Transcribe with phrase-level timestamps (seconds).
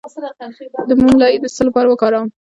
[0.89, 2.27] د موم لایی د څه لپاره وکاروم؟